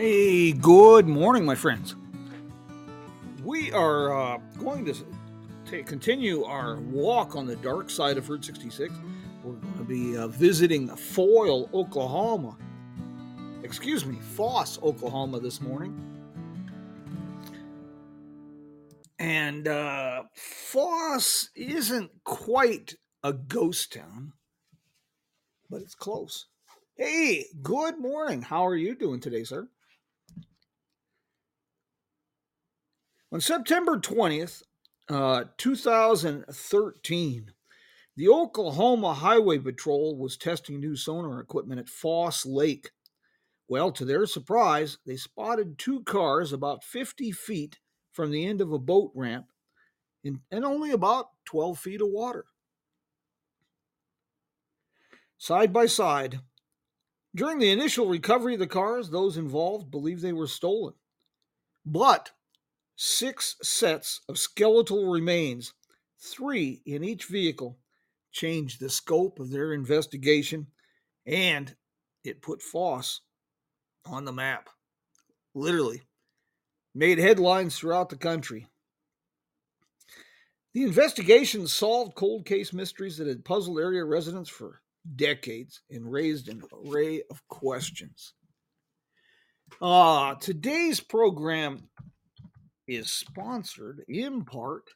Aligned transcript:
Hey, 0.00 0.52
good 0.52 1.08
morning, 1.08 1.44
my 1.44 1.56
friends. 1.56 1.96
We 3.42 3.72
are 3.72 4.16
uh, 4.16 4.38
going 4.56 4.84
to 4.84 4.94
ta- 4.94 5.82
continue 5.84 6.44
our 6.44 6.76
walk 6.76 7.34
on 7.34 7.46
the 7.46 7.56
dark 7.56 7.90
side 7.90 8.16
of 8.16 8.30
Route 8.30 8.44
66. 8.44 8.94
We're 9.42 9.54
going 9.54 9.78
to 9.78 9.82
be 9.82 10.16
uh, 10.16 10.28
visiting 10.28 10.86
Foyle, 10.86 11.68
Oklahoma. 11.74 12.56
Excuse 13.64 14.06
me, 14.06 14.20
Foss, 14.20 14.80
Oklahoma 14.84 15.40
this 15.40 15.60
morning. 15.60 16.00
And 19.18 19.66
uh, 19.66 20.22
Foss 20.32 21.50
isn't 21.56 22.12
quite 22.22 22.94
a 23.24 23.32
ghost 23.32 23.94
town, 23.94 24.34
but 25.68 25.82
it's 25.82 25.96
close. 25.96 26.46
Hey, 26.94 27.46
good 27.60 27.98
morning. 27.98 28.42
How 28.42 28.64
are 28.64 28.76
you 28.76 28.94
doing 28.94 29.18
today, 29.18 29.42
sir? 29.42 29.66
On 33.30 33.40
September 33.42 33.98
20th, 33.98 34.62
uh, 35.10 35.44
2013, 35.58 37.52
the 38.16 38.28
Oklahoma 38.28 39.12
Highway 39.14 39.58
Patrol 39.58 40.16
was 40.16 40.38
testing 40.38 40.80
new 40.80 40.96
sonar 40.96 41.38
equipment 41.38 41.78
at 41.78 41.90
Foss 41.90 42.46
Lake. 42.46 42.90
Well, 43.68 43.92
to 43.92 44.06
their 44.06 44.24
surprise, 44.24 44.96
they 45.04 45.16
spotted 45.16 45.78
two 45.78 46.02
cars 46.04 46.54
about 46.54 46.82
50 46.82 47.30
feet 47.32 47.78
from 48.12 48.30
the 48.30 48.46
end 48.46 48.62
of 48.62 48.72
a 48.72 48.78
boat 48.78 49.12
ramp 49.14 49.48
in, 50.24 50.40
and 50.50 50.64
only 50.64 50.90
about 50.90 51.26
12 51.44 51.78
feet 51.78 52.00
of 52.00 52.08
water. 52.08 52.46
Side 55.36 55.72
by 55.72 55.84
side, 55.84 56.40
during 57.36 57.58
the 57.58 57.70
initial 57.70 58.08
recovery 58.08 58.54
of 58.54 58.60
the 58.60 58.66
cars, 58.66 59.10
those 59.10 59.36
involved 59.36 59.90
believed 59.90 60.22
they 60.22 60.32
were 60.32 60.46
stolen. 60.46 60.94
But 61.84 62.32
six 63.00 63.54
sets 63.62 64.20
of 64.28 64.38
skeletal 64.38 65.06
remains, 65.06 65.72
three 66.18 66.82
in 66.84 67.04
each 67.04 67.26
vehicle, 67.26 67.78
changed 68.32 68.80
the 68.80 68.90
scope 68.90 69.38
of 69.38 69.50
their 69.50 69.72
investigation 69.72 70.66
and 71.24 71.74
it 72.24 72.42
put 72.42 72.60
Foss 72.60 73.20
on 74.04 74.24
the 74.24 74.32
map. 74.32 74.68
Literally. 75.54 76.02
Made 76.94 77.18
headlines 77.18 77.78
throughout 77.78 78.08
the 78.08 78.16
country. 78.16 78.66
The 80.74 80.82
investigation 80.82 81.68
solved 81.68 82.16
cold 82.16 82.46
case 82.46 82.72
mysteries 82.72 83.16
that 83.18 83.28
had 83.28 83.44
puzzled 83.44 83.78
area 83.78 84.04
residents 84.04 84.50
for 84.50 84.80
decades 85.14 85.82
and 85.88 86.10
raised 86.10 86.48
an 86.48 86.62
array 86.84 87.22
of 87.30 87.46
questions. 87.46 88.34
Uh, 89.80 90.34
today's 90.36 90.98
program 90.98 91.88
is 92.88 93.10
sponsored 93.10 94.02
in 94.08 94.44
part 94.44 94.90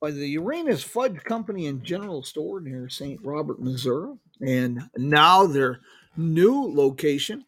by 0.00 0.10
the 0.10 0.28
Uranus 0.28 0.82
Fudge 0.82 1.22
Company 1.24 1.66
and 1.68 1.82
General 1.82 2.22
Store 2.22 2.60
near 2.60 2.88
St. 2.88 3.20
Robert, 3.22 3.60
Missouri, 3.60 4.14
and 4.40 4.82
now 4.96 5.46
their 5.46 5.80
new 6.16 6.70
location 6.72 7.44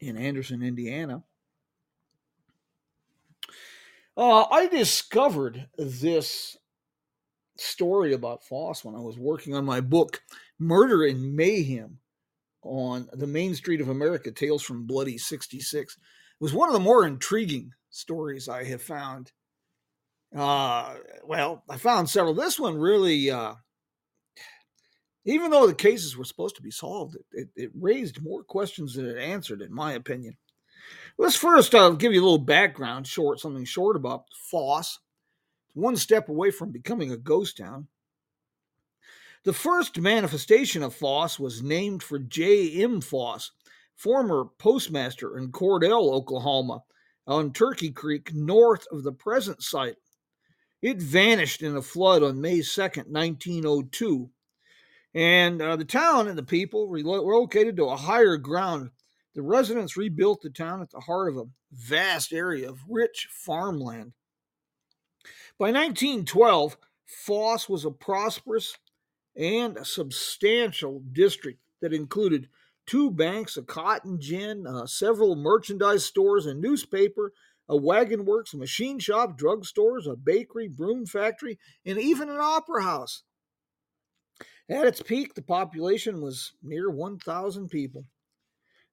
in 0.00 0.16
Anderson, 0.16 0.62
Indiana. 0.62 1.22
Uh, 4.16 4.44
I 4.50 4.66
discovered 4.66 5.68
this 5.78 6.56
story 7.56 8.14
about 8.14 8.44
Foss 8.44 8.84
when 8.84 8.94
I 8.94 9.00
was 9.00 9.18
working 9.18 9.54
on 9.54 9.64
my 9.64 9.80
book, 9.80 10.20
Murder 10.58 11.04
and 11.04 11.34
Mayhem 11.34 11.99
on 12.62 13.08
the 13.12 13.26
Main 13.26 13.54
Street 13.54 13.80
of 13.80 13.88
America 13.88 14.30
Tales 14.30 14.62
from 14.62 14.86
Bloody 14.86 15.18
66. 15.18 15.94
It 15.94 16.00
was 16.42 16.52
one 16.52 16.68
of 16.68 16.72
the 16.72 16.80
more 16.80 17.06
intriguing 17.06 17.72
stories 17.90 18.48
I 18.48 18.64
have 18.64 18.82
found. 18.82 19.32
Uh, 20.34 20.94
well, 21.24 21.64
I 21.68 21.76
found 21.76 22.08
several. 22.08 22.34
This 22.34 22.58
one 22.58 22.76
really, 22.76 23.30
uh, 23.30 23.54
even 25.24 25.50
though 25.50 25.66
the 25.66 25.74
cases 25.74 26.16
were 26.16 26.24
supposed 26.24 26.56
to 26.56 26.62
be 26.62 26.70
solved, 26.70 27.16
it, 27.32 27.48
it, 27.56 27.70
raised 27.74 28.22
more 28.22 28.44
questions 28.44 28.94
than 28.94 29.06
it 29.06 29.18
answered, 29.18 29.60
in 29.60 29.72
my 29.72 29.92
opinion. 29.92 30.36
Let's 31.18 31.36
first 31.36 31.74
uh, 31.74 31.90
give 31.90 32.12
you 32.12 32.20
a 32.20 32.22
little 32.22 32.38
background, 32.38 33.06
short, 33.06 33.40
something 33.40 33.64
short 33.64 33.96
about 33.96 34.24
Foss. 34.50 35.00
One 35.74 35.96
step 35.96 36.28
away 36.28 36.50
from 36.50 36.70
becoming 36.70 37.12
a 37.12 37.16
ghost 37.16 37.56
town. 37.56 37.88
The 39.42 39.52
first 39.54 39.98
manifestation 39.98 40.82
of 40.82 40.94
Foss 40.94 41.38
was 41.38 41.62
named 41.62 42.02
for 42.02 42.18
J.M. 42.18 43.00
Foss, 43.00 43.52
former 43.96 44.44
postmaster 44.58 45.38
in 45.38 45.50
Cordell, 45.50 46.12
Oklahoma, 46.12 46.82
on 47.26 47.54
Turkey 47.54 47.90
Creek, 47.90 48.34
north 48.34 48.86
of 48.92 49.02
the 49.02 49.12
present 49.12 49.62
site. 49.62 49.96
It 50.82 51.00
vanished 51.00 51.62
in 51.62 51.74
a 51.74 51.80
flood 51.80 52.22
on 52.22 52.40
May 52.40 52.60
2, 52.60 52.80
1902. 53.06 54.30
And 55.14 55.62
uh, 55.62 55.76
the 55.76 55.86
town 55.86 56.28
and 56.28 56.36
the 56.36 56.42
people 56.42 56.88
relocated 56.88 57.76
to 57.76 57.86
a 57.86 57.96
higher 57.96 58.36
ground. 58.36 58.90
The 59.34 59.40
residents 59.40 59.96
rebuilt 59.96 60.42
the 60.42 60.50
town 60.50 60.82
at 60.82 60.90
the 60.90 61.00
heart 61.00 61.30
of 61.30 61.38
a 61.38 61.48
vast 61.72 62.34
area 62.34 62.68
of 62.68 62.78
rich 62.88 63.26
farmland. 63.30 64.12
By 65.58 65.72
1912, 65.72 66.76
Foss 67.06 67.70
was 67.70 67.86
a 67.86 67.90
prosperous 67.90 68.76
and 69.40 69.78
a 69.78 69.84
substantial 69.86 71.02
district 71.12 71.60
that 71.80 71.94
included 71.94 72.48
two 72.86 73.10
banks, 73.10 73.56
a 73.56 73.62
cotton 73.62 74.20
gin, 74.20 74.66
uh, 74.66 74.86
several 74.86 75.34
merchandise 75.34 76.04
stores, 76.04 76.44
a 76.44 76.52
newspaper, 76.52 77.32
a 77.66 77.76
wagon 77.76 78.26
works, 78.26 78.52
a 78.52 78.58
machine 78.58 78.98
shop, 78.98 79.38
drug 79.38 79.64
stores, 79.64 80.06
a 80.06 80.14
bakery, 80.14 80.68
broom 80.68 81.06
factory, 81.06 81.58
and 81.86 81.98
even 81.98 82.28
an 82.28 82.38
opera 82.38 82.82
house. 82.82 83.22
At 84.68 84.86
its 84.86 85.00
peak, 85.00 85.34
the 85.34 85.42
population 85.42 86.20
was 86.20 86.52
near 86.62 86.90
1,000 86.90 87.68
people. 87.70 88.04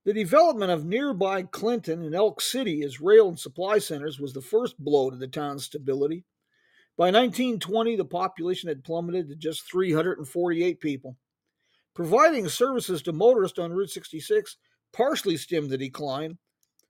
The 0.05 0.13
development 0.13 0.71
of 0.71 0.85
nearby 0.85 1.43
Clinton 1.43 2.01
and 2.01 2.15
Elk 2.15 2.39
City 2.39 2.83
as 2.83 3.01
rail 3.01 3.27
and 3.27 3.37
supply 3.37 3.79
centers 3.79 4.19
was 4.19 4.31
the 4.31 4.41
first 4.41 4.79
blow 4.79 5.09
to 5.09 5.17
the 5.17 5.27
town's 5.27 5.65
stability. 5.65 6.23
By 6.97 7.11
1920, 7.11 7.95
the 7.95 8.05
population 8.05 8.69
had 8.69 8.83
plummeted 8.83 9.29
to 9.29 9.35
just 9.35 9.69
348 9.69 10.79
people. 10.79 11.15
Providing 11.93 12.49
services 12.49 13.03
to 13.03 13.13
motorists 13.13 13.59
on 13.59 13.71
Route 13.71 13.91
66 13.91 14.57
partially 14.93 15.37
stemmed 15.37 15.69
the 15.69 15.77
decline, 15.77 16.39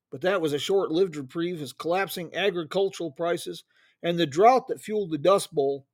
but 0.10 0.22
that 0.22 0.42
was 0.42 0.54
a 0.54 0.60
short 0.60 0.92
lived 0.92 1.18
reprieve 1.18 1.62
as 1.62 1.74
collapsing 1.74 2.34
agricultural 2.34 3.12
prices 3.12 3.66
and 4.02 4.18
the 4.18 4.26
drought 4.26 4.68
that 4.68 4.82
fueled 4.82 5.12
the 5.12 5.18
Dust 5.18 5.54
Bowl 5.54 5.86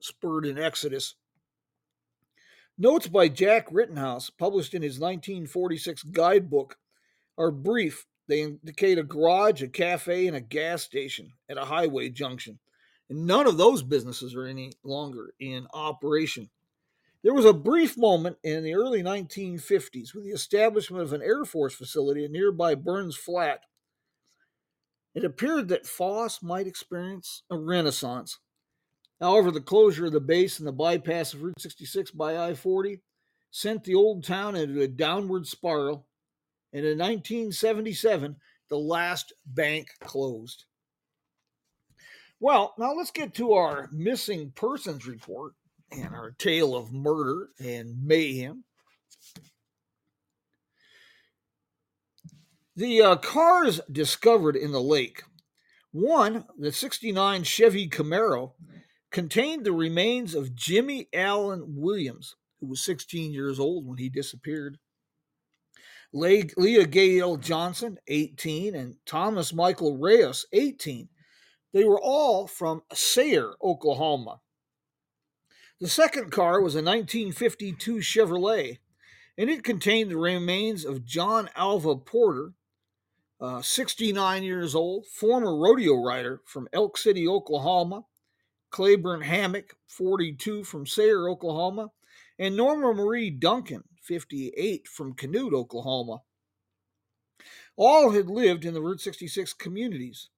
spurred 0.00 0.46
an 0.46 0.58
exodus. 0.58 1.14
Notes 2.76 3.06
by 3.06 3.28
Jack 3.28 3.68
Rittenhouse, 3.70 4.30
published 4.30 4.74
in 4.74 4.82
his 4.82 4.98
1946 4.98 6.02
guidebook, 6.04 6.76
are 7.38 7.52
brief. 7.52 8.06
They 8.26 8.42
indicate 8.42 8.98
a 8.98 9.04
garage, 9.04 9.62
a 9.62 9.68
cafe, 9.68 10.26
and 10.26 10.36
a 10.36 10.40
gas 10.40 10.82
station 10.82 11.32
at 11.48 11.58
a 11.58 11.66
highway 11.66 12.08
junction. 12.08 12.58
None 13.16 13.46
of 13.46 13.56
those 13.56 13.84
businesses 13.84 14.34
are 14.34 14.44
any 14.44 14.72
longer 14.82 15.34
in 15.38 15.68
operation. 15.72 16.50
There 17.22 17.32
was 17.32 17.44
a 17.44 17.52
brief 17.52 17.96
moment 17.96 18.38
in 18.42 18.64
the 18.64 18.74
early 18.74 19.04
1950s 19.04 20.12
with 20.12 20.24
the 20.24 20.32
establishment 20.32 21.04
of 21.04 21.12
an 21.12 21.22
Air 21.22 21.44
Force 21.44 21.74
facility 21.74 22.26
nearby 22.26 22.74
Burns 22.74 23.14
Flat. 23.14 23.60
It 25.14 25.22
appeared 25.22 25.68
that 25.68 25.86
Foss 25.86 26.42
might 26.42 26.66
experience 26.66 27.44
a 27.48 27.56
renaissance. 27.56 28.40
However, 29.20 29.52
the 29.52 29.60
closure 29.60 30.06
of 30.06 30.12
the 30.12 30.18
base 30.18 30.58
and 30.58 30.66
the 30.66 30.72
bypass 30.72 31.34
of 31.34 31.44
Route 31.44 31.60
66 31.60 32.10
by 32.10 32.36
I 32.36 32.54
40 32.54 33.00
sent 33.52 33.84
the 33.84 33.94
old 33.94 34.24
town 34.24 34.56
into 34.56 34.80
a 34.80 34.88
downward 34.88 35.46
spiral, 35.46 36.08
and 36.72 36.84
in 36.84 36.98
1977, 36.98 38.34
the 38.68 38.76
last 38.76 39.32
bank 39.46 39.90
closed. 40.00 40.64
Well, 42.44 42.74
now 42.76 42.92
let's 42.92 43.10
get 43.10 43.32
to 43.36 43.54
our 43.54 43.88
missing 43.90 44.52
persons 44.54 45.06
report. 45.06 45.54
and 45.90 46.14
our 46.14 46.32
tale 46.32 46.76
of 46.76 46.92
murder 46.92 47.48
and 47.58 48.04
mayhem. 48.04 48.64
The 52.76 53.00
uh, 53.00 53.16
cars 53.16 53.80
discovered 53.90 54.56
in 54.56 54.72
the 54.72 54.82
lake, 54.82 55.22
one, 55.90 56.44
the 56.58 56.70
69 56.70 57.44
Chevy 57.44 57.88
Camaro, 57.88 58.52
contained 59.10 59.64
the 59.64 59.72
remains 59.72 60.34
of 60.34 60.54
Jimmy 60.54 61.08
Allen 61.14 61.64
Williams, 61.68 62.36
who 62.60 62.66
was 62.66 62.84
16 62.84 63.32
years 63.32 63.58
old 63.58 63.86
when 63.86 63.96
he 63.96 64.10
disappeared. 64.10 64.76
Leah 66.12 66.86
Gail 66.86 67.38
Johnson, 67.38 67.96
18, 68.06 68.74
and 68.74 68.96
Thomas 69.06 69.54
Michael 69.54 69.96
Reyes, 69.96 70.44
18. 70.52 71.08
They 71.74 71.84
were 71.84 72.00
all 72.00 72.46
from 72.46 72.82
Sayre, 72.92 73.54
Oklahoma. 73.60 74.40
The 75.80 75.88
second 75.88 76.30
car 76.30 76.60
was 76.60 76.76
a 76.76 76.78
1952 76.78 77.96
Chevrolet, 77.96 78.78
and 79.36 79.50
it 79.50 79.64
contained 79.64 80.12
the 80.12 80.16
remains 80.16 80.84
of 80.84 81.04
John 81.04 81.50
Alva 81.56 81.96
Porter, 81.96 82.52
uh, 83.40 83.60
69 83.60 84.44
years 84.44 84.76
old, 84.76 85.08
former 85.08 85.56
rodeo 85.56 86.00
rider 86.00 86.42
from 86.46 86.68
Elk 86.72 86.96
City, 86.96 87.26
Oklahoma, 87.26 88.04
Claiborne 88.70 89.22
Hammack, 89.22 89.72
42 89.88 90.62
from 90.62 90.86
Sayre, 90.86 91.28
Oklahoma, 91.28 91.90
and 92.38 92.56
Norma 92.56 92.94
Marie 92.94 93.30
Duncan, 93.30 93.82
58 94.00 94.86
from 94.86 95.12
Canute, 95.12 95.52
Oklahoma. 95.52 96.22
All 97.74 98.12
had 98.12 98.30
lived 98.30 98.64
in 98.64 98.74
the 98.74 98.80
Route 98.80 99.00
66 99.00 99.52
communities. 99.54 100.28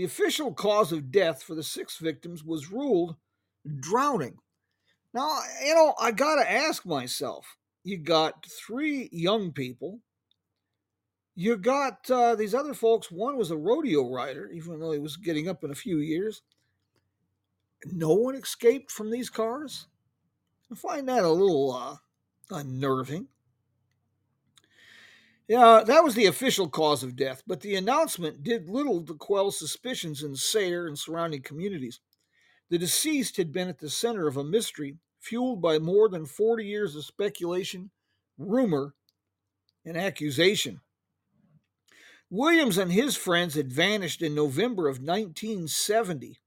The 0.00 0.06
official 0.06 0.54
cause 0.54 0.92
of 0.92 1.12
death 1.12 1.42
for 1.42 1.54
the 1.54 1.62
six 1.62 1.98
victims 1.98 2.42
was 2.42 2.72
ruled 2.72 3.16
drowning. 3.80 4.38
Now, 5.12 5.40
you 5.62 5.74
know, 5.74 5.94
I 6.00 6.10
got 6.10 6.36
to 6.36 6.50
ask 6.50 6.86
myself 6.86 7.58
you 7.84 7.98
got 7.98 8.46
three 8.46 9.10
young 9.12 9.52
people. 9.52 10.00
You 11.34 11.58
got 11.58 12.10
uh, 12.10 12.34
these 12.34 12.54
other 12.54 12.72
folks. 12.72 13.10
One 13.10 13.36
was 13.36 13.50
a 13.50 13.58
rodeo 13.58 14.10
rider, 14.10 14.48
even 14.54 14.80
though 14.80 14.92
he 14.92 14.98
was 14.98 15.18
getting 15.18 15.50
up 15.50 15.64
in 15.64 15.70
a 15.70 15.74
few 15.74 15.98
years. 15.98 16.40
No 17.84 18.14
one 18.14 18.36
escaped 18.36 18.90
from 18.90 19.10
these 19.10 19.28
cars. 19.28 19.86
I 20.72 20.76
find 20.76 21.10
that 21.10 21.24
a 21.24 21.28
little 21.28 21.72
uh, 21.72 21.96
unnerving. 22.56 23.28
Yeah, 25.50 25.82
that 25.84 26.04
was 26.04 26.14
the 26.14 26.26
official 26.26 26.68
cause 26.68 27.02
of 27.02 27.16
death, 27.16 27.42
but 27.44 27.60
the 27.60 27.74
announcement 27.74 28.44
did 28.44 28.70
little 28.70 29.02
to 29.02 29.14
quell 29.14 29.50
suspicions 29.50 30.22
in 30.22 30.36
Sayre 30.36 30.86
and 30.86 30.96
surrounding 30.96 31.42
communities. 31.42 31.98
The 32.68 32.78
deceased 32.78 33.36
had 33.36 33.50
been 33.50 33.66
at 33.66 33.80
the 33.80 33.90
center 33.90 34.28
of 34.28 34.36
a 34.36 34.44
mystery 34.44 34.98
fueled 35.18 35.60
by 35.60 35.80
more 35.80 36.08
than 36.08 36.24
40 36.24 36.64
years 36.64 36.94
of 36.94 37.04
speculation, 37.04 37.90
rumor, 38.38 38.94
and 39.84 39.96
accusation. 39.96 40.82
Williams 42.30 42.78
and 42.78 42.92
his 42.92 43.16
friends 43.16 43.56
had 43.56 43.72
vanished 43.72 44.22
in 44.22 44.36
November 44.36 44.86
of 44.86 44.98
1970. 45.02 46.38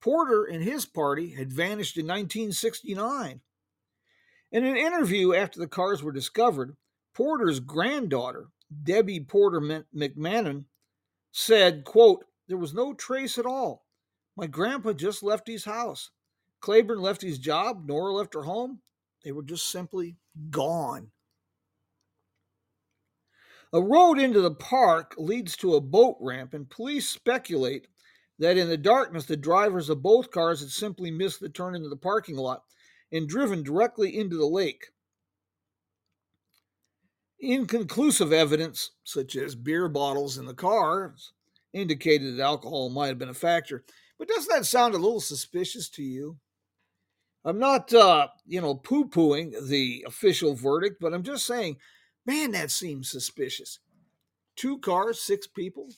Porter 0.00 0.44
and 0.44 0.62
his 0.62 0.86
party 0.86 1.30
had 1.34 1.52
vanished 1.52 1.96
in 1.96 2.06
1969. 2.06 3.40
In 4.52 4.64
an 4.64 4.76
interview 4.76 5.34
after 5.34 5.58
the 5.58 5.66
cars 5.66 6.00
were 6.00 6.12
discovered, 6.12 6.76
Porter's 7.14 7.60
granddaughter, 7.60 8.48
Debbie 8.82 9.20
Porter 9.20 9.60
McMahon, 9.60 10.64
said, 11.32 11.84
quote, 11.84 12.24
There 12.48 12.56
was 12.56 12.74
no 12.74 12.94
trace 12.94 13.38
at 13.38 13.46
all. 13.46 13.84
My 14.36 14.46
grandpa 14.46 14.92
just 14.92 15.22
left 15.22 15.48
his 15.48 15.64
house. 15.64 16.10
Claiborne 16.60 17.00
left 17.00 17.22
his 17.22 17.38
job. 17.38 17.86
Nora 17.86 18.12
left 18.12 18.34
her 18.34 18.42
home. 18.42 18.80
They 19.24 19.32
were 19.32 19.42
just 19.42 19.70
simply 19.70 20.16
gone. 20.50 21.10
A 23.72 23.80
road 23.80 24.18
into 24.18 24.40
the 24.40 24.54
park 24.54 25.14
leads 25.16 25.56
to 25.58 25.74
a 25.74 25.80
boat 25.80 26.16
ramp, 26.20 26.54
and 26.54 26.68
police 26.68 27.08
speculate 27.08 27.86
that 28.38 28.56
in 28.56 28.68
the 28.68 28.76
darkness, 28.76 29.26
the 29.26 29.36
drivers 29.36 29.88
of 29.88 30.02
both 30.02 30.30
cars 30.30 30.60
had 30.60 30.70
simply 30.70 31.10
missed 31.10 31.40
the 31.40 31.48
turn 31.48 31.74
into 31.74 31.88
the 31.88 31.96
parking 31.96 32.36
lot 32.36 32.64
and 33.12 33.28
driven 33.28 33.62
directly 33.62 34.16
into 34.16 34.36
the 34.36 34.46
lake. 34.46 34.86
Inconclusive 37.40 38.32
evidence, 38.32 38.90
such 39.04 39.36
as 39.36 39.54
beer 39.54 39.88
bottles 39.88 40.38
in 40.38 40.44
the 40.44 40.54
cars, 40.54 41.32
indicated 41.72 42.36
that 42.36 42.42
alcohol 42.42 42.90
might 42.90 43.08
have 43.08 43.18
been 43.18 43.30
a 43.30 43.34
factor. 43.34 43.84
But 44.18 44.28
doesn't 44.28 44.52
that 44.54 44.66
sound 44.66 44.94
a 44.94 44.98
little 44.98 45.20
suspicious 45.20 45.88
to 45.90 46.02
you? 46.02 46.36
I'm 47.44 47.58
not, 47.58 47.92
uh, 47.94 48.28
you 48.46 48.60
know, 48.60 48.74
poo 48.74 49.08
pooing 49.08 49.54
the 49.68 50.04
official 50.06 50.54
verdict, 50.54 50.98
but 51.00 51.14
I'm 51.14 51.22
just 51.22 51.46
saying, 51.46 51.78
man, 52.26 52.50
that 52.50 52.70
seems 52.70 53.10
suspicious. 53.10 53.78
Two 54.56 54.78
cars, 54.78 55.22
six 55.22 55.46
people. 55.46 55.88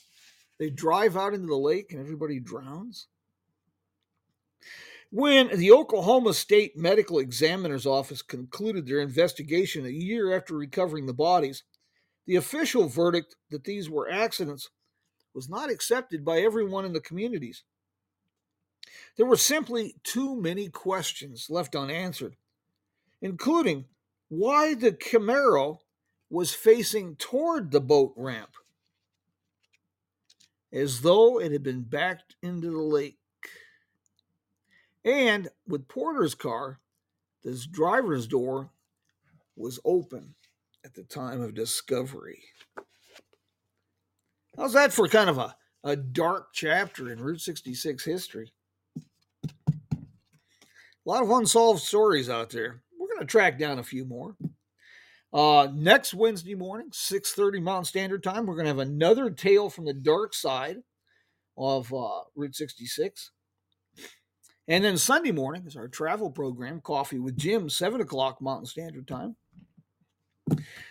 They 0.59 0.71
drive 0.71 1.17
out 1.17 1.35
into 1.35 1.49
the 1.49 1.57
lake 1.57 1.91
and 1.91 2.01
everybody 2.01 2.39
drowns. 2.39 3.09
When 5.15 5.55
the 5.59 5.73
Oklahoma 5.73 6.33
State 6.33 6.75
Medical 6.75 7.19
Examiner's 7.19 7.85
Office 7.85 8.23
concluded 8.23 8.87
their 8.87 9.01
investigation 9.01 9.85
a 9.85 9.91
year 9.91 10.35
after 10.35 10.55
recovering 10.55 11.05
the 11.05 11.13
bodies, 11.13 11.65
the 12.27 12.37
official 12.37 12.89
verdict 12.89 13.37
that 13.51 13.65
these 13.65 13.91
were 13.91 14.11
accidents 14.11 14.71
was 15.35 15.51
not 15.51 15.71
accepted 15.71 16.25
by 16.25 16.39
everyone 16.39 16.87
in 16.87 16.95
the 16.95 17.01
communities. 17.01 17.63
There 19.19 19.27
were 19.27 19.37
simply 19.37 19.97
too 20.03 20.35
many 20.35 20.71
questions 20.71 21.49
left 21.51 21.77
unanswered, 21.77 22.37
including 23.21 23.85
why 24.31 24.73
the 24.73 24.93
Camaro 24.93 25.81
was 26.31 26.55
facing 26.55 27.17
toward 27.17 27.71
the 27.71 27.83
boat 27.83 28.15
ramp, 28.17 28.55
as 30.73 31.03
though 31.03 31.39
it 31.39 31.53
had 31.53 31.63
been 31.63 31.83
backed 31.83 32.35
into 32.43 32.71
the 32.71 32.81
lake. 32.81 33.19
And 35.05 35.49
with 35.67 35.89
Porter's 35.89 36.35
car, 36.35 36.81
this 37.43 37.67
driver's 37.67 38.27
door 38.27 38.71
was 39.57 39.81
open 39.85 40.35
at 40.85 40.95
the 40.95 41.03
time 41.03 41.41
of 41.41 41.55
discovery. 41.55 42.43
How's 44.57 44.75
that 44.75 44.93
for 44.93 45.09
kind 45.09 45.31
of 45.31 45.39
a, 45.39 45.57
a 45.83 45.97
dark 45.97 46.49
chapter 46.53 47.11
in 47.11 47.21
Route 47.21 47.41
66 47.41 48.05
history? 48.05 48.53
A 51.05 51.09
lot 51.11 51.23
of 51.23 51.31
unsolved 51.31 51.83
stories 51.83 52.29
out 52.31 52.51
there. 52.51 52.83
We're 52.99 53.09
going 53.09 53.21
to 53.21 53.27
track 53.27 53.59
down 53.59 53.79
a 53.79 53.85
few 53.85 54.05
more. 54.05 54.37
Uh, 55.33 55.69
next 55.75 56.15
Wednesday 56.15 56.55
morning, 56.55 56.91
6.30 56.91 57.63
Mountain 57.63 57.87
Standard 57.87 58.23
Time, 58.23 58.47
we're 58.47 58.55
going 58.55 58.67
to 58.67 58.71
have 58.71 58.79
another 58.79 59.31
tale 59.31 59.71
from 59.71 59.87
the 59.87 59.95
dark 59.95 60.35
side 60.35 60.77
of 61.57 61.93
uh, 61.93 62.21
Route 62.37 62.55
66. 62.55 63.31
And 64.73 64.83
then 64.83 64.97
Sunday 64.97 65.33
morning 65.33 65.67
is 65.67 65.77
our 65.77 65.87
travel 65.87 66.31
program, 66.31 66.81
Coffee 66.81 67.19
with 67.19 67.37
Jim, 67.37 67.69
7 67.69 68.01
o'clock 68.01 68.41
Mountain 68.41 68.65
Standard 68.65 69.07
Time. 69.07 69.37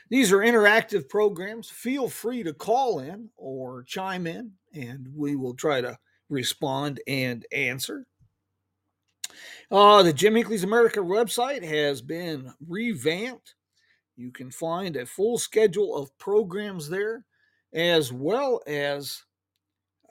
These 0.08 0.32
are 0.32 0.38
interactive 0.38 1.10
programs. 1.10 1.68
Feel 1.68 2.08
free 2.08 2.44
to 2.44 2.54
call 2.54 3.00
in 3.00 3.30
or 3.38 3.82
chime 3.82 4.28
in, 4.28 4.52
and 4.76 5.08
we 5.16 5.36
will 5.36 5.56
try 5.56 5.82
to 5.82 5.98
respond 6.30 7.02
and 7.08 7.44
answer. 7.52 8.06
Uh, 9.72 10.04
the 10.04 10.14
Jim 10.14 10.36
Hinckley's 10.36 10.64
America 10.64 11.00
website 11.00 11.64
has 11.64 12.04
been 12.04 12.54
revamped. 12.68 13.56
You 14.16 14.30
can 14.30 14.52
find 14.52 14.96
a 14.96 15.08
full 15.08 15.40
schedule 15.40 15.98
of 15.98 16.16
programs 16.20 16.88
there, 16.88 17.26
as 17.74 18.14
well 18.14 18.62
as 18.68 19.24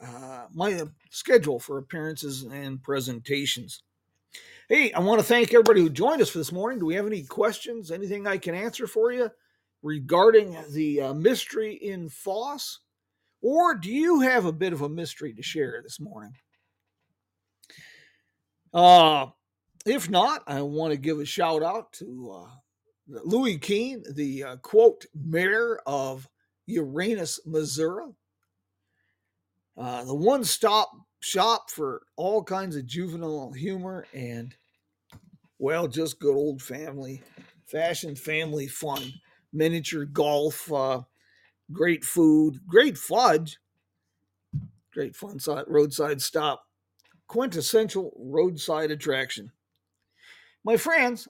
uh, 0.03 0.47
my 0.53 0.83
schedule 1.11 1.59
for 1.59 1.79
appearances 1.79 2.43
and 2.43 2.83
presentations. 2.83 3.83
Hey, 4.69 4.93
I 4.93 5.01
want 5.01 5.21
to 5.21 5.27
thank 5.27 5.53
everybody 5.53 5.81
who 5.81 5.91
joined 5.91 6.23
us 6.23 6.31
for 6.31 6.39
this 6.39 6.53
morning. 6.53 6.79
Do 6.79 6.87
we 6.87 6.95
have 6.95 7.07
any 7.07 7.25
questions? 7.25 7.91
Anything 7.91 8.27
I 8.27 8.39
can 8.39 8.55
answer 8.55 8.87
for 8.87 9.13
you 9.13 9.31
regarding 9.83 10.57
the 10.71 11.01
uh, 11.01 11.15
mystery 11.15 11.75
in 11.75 12.09
Foss? 12.09 12.79
Or 13.43 13.75
do 13.75 13.91
you 13.91 14.21
have 14.21 14.45
a 14.45 14.53
bit 14.53 14.73
of 14.73 14.83
a 14.83 14.89
mystery 14.89 15.35
to 15.35 15.43
share 15.43 15.81
this 15.83 15.99
morning? 15.99 16.35
Uh, 18.73 19.27
if 19.87 20.09
not, 20.09 20.43
I 20.47 20.63
want 20.63 20.93
to 20.93 20.99
give 20.99 21.19
a 21.19 21.25
shout 21.25 21.63
out 21.63 21.93
to 21.95 22.45
uh, 22.45 22.51
Louis 23.25 23.59
Keene, 23.59 24.05
the 24.15 24.45
uh, 24.45 24.57
quote 24.57 25.07
mayor 25.15 25.81
of 25.87 26.29
Uranus, 26.67 27.41
Missouri. 27.47 28.13
Uh, 29.77 30.05
the 30.05 30.15
one 30.15 30.45
stop 30.45 30.91
shop 31.21 31.71
for 31.71 32.03
all 32.17 32.43
kinds 32.43 32.77
of 32.77 32.87
juvenile 32.87 33.53
humor 33.53 34.07
and, 34.15 34.55
well, 35.59 35.87
just 35.87 36.19
good 36.19 36.35
old 36.35 36.61
family, 36.63 37.23
fashion 37.67 38.15
family 38.17 38.67
fun, 38.67 39.13
miniature 39.53 40.05
golf, 40.05 40.71
uh, 40.73 41.03
great 41.73 42.05
food, 42.05 42.61
great 42.67 42.97
fudge, 42.99 43.59
great 44.93 45.15
fun 45.15 45.39
side, 45.39 45.65
roadside 45.67 46.21
stop, 46.21 46.65
quintessential 47.29 48.13
roadside 48.19 48.91
attraction. 48.91 49.53
My 50.65 50.77
friends, 50.77 51.29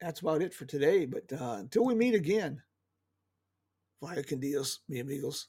that's 0.00 0.20
about 0.20 0.42
it 0.42 0.54
for 0.54 0.64
today. 0.64 1.06
But 1.06 1.32
uh, 1.32 1.56
until 1.58 1.84
we 1.84 1.94
meet 1.94 2.14
again, 2.14 2.62
vaya 4.02 4.22
Dios, 4.22 4.80
mi 4.88 5.00
amigos. 5.00 5.48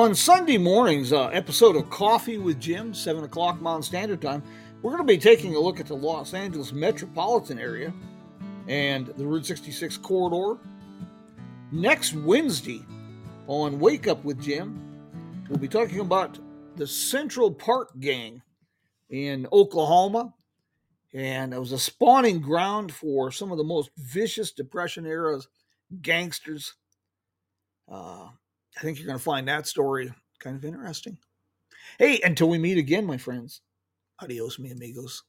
On 0.00 0.14
Sunday 0.14 0.56
morning's 0.56 1.12
uh, 1.12 1.26
episode 1.26 1.76
of 1.76 1.90
Coffee 1.90 2.38
with 2.38 2.58
Jim, 2.58 2.94
7 2.94 3.22
o'clock 3.22 3.60
Mountain 3.60 3.82
Standard 3.82 4.22
Time, 4.22 4.42
we're 4.80 4.92
going 4.92 5.06
to 5.06 5.12
be 5.12 5.18
taking 5.18 5.54
a 5.54 5.60
look 5.60 5.78
at 5.78 5.84
the 5.84 5.94
Los 5.94 6.32
Angeles 6.32 6.72
metropolitan 6.72 7.58
area 7.58 7.92
and 8.66 9.08
the 9.08 9.26
Route 9.26 9.44
66 9.44 9.98
corridor. 9.98 10.58
Next 11.70 12.14
Wednesday 12.14 12.82
on 13.46 13.78
Wake 13.78 14.08
Up 14.08 14.24
with 14.24 14.40
Jim, 14.40 14.80
we'll 15.50 15.58
be 15.58 15.68
talking 15.68 16.00
about 16.00 16.38
the 16.76 16.86
Central 16.86 17.52
Park 17.52 17.90
Gang 18.00 18.40
in 19.10 19.46
Oklahoma. 19.52 20.32
And 21.12 21.52
it 21.52 21.60
was 21.60 21.72
a 21.72 21.78
spawning 21.78 22.40
ground 22.40 22.90
for 22.90 23.30
some 23.30 23.52
of 23.52 23.58
the 23.58 23.64
most 23.64 23.90
vicious 23.98 24.50
Depression 24.50 25.04
era 25.04 25.40
gangsters. 26.00 26.72
Uh, 27.86 28.28
I 28.80 28.82
think 28.82 28.98
you're 28.98 29.06
going 29.06 29.18
to 29.18 29.22
find 29.22 29.46
that 29.46 29.66
story 29.66 30.10
kind 30.38 30.56
of 30.56 30.64
interesting. 30.64 31.18
Hey, 31.98 32.18
until 32.24 32.48
we 32.48 32.58
meet 32.58 32.78
again, 32.78 33.04
my 33.04 33.18
friends, 33.18 33.60
adios, 34.22 34.58
mi 34.58 34.70
amigos. 34.70 35.22